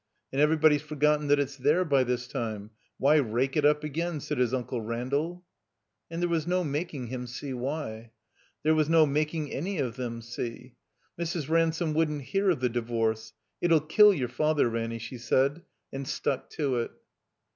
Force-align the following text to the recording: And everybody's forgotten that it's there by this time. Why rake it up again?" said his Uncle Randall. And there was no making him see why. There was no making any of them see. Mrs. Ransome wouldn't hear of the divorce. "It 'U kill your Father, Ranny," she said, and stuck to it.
And 0.33 0.41
everybody's 0.41 0.81
forgotten 0.81 1.27
that 1.27 1.37
it's 1.37 1.55
there 1.57 1.85
by 1.85 2.03
this 2.03 2.27
time. 2.27 2.71
Why 2.97 3.17
rake 3.17 3.55
it 3.55 3.65
up 3.65 3.83
again?" 3.83 4.19
said 4.19 4.39
his 4.39 4.51
Uncle 4.51 4.81
Randall. 4.81 5.45
And 6.09 6.19
there 6.23 6.27
was 6.27 6.47
no 6.47 6.63
making 6.63 7.05
him 7.09 7.27
see 7.27 7.53
why. 7.53 8.09
There 8.63 8.73
was 8.73 8.89
no 8.89 9.05
making 9.05 9.51
any 9.51 9.77
of 9.77 9.97
them 9.97 10.23
see. 10.23 10.73
Mrs. 11.19 11.49
Ransome 11.49 11.93
wouldn't 11.93 12.23
hear 12.23 12.49
of 12.49 12.61
the 12.61 12.67
divorce. 12.69 13.33
"It 13.61 13.69
'U 13.69 13.79
kill 13.79 14.11
your 14.11 14.27
Father, 14.27 14.67
Ranny," 14.67 14.97
she 14.97 15.19
said, 15.19 15.61
and 15.93 16.07
stuck 16.07 16.49
to 16.49 16.77
it. 16.77 16.89